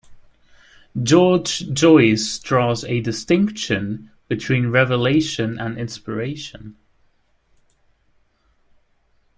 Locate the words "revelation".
4.71-5.59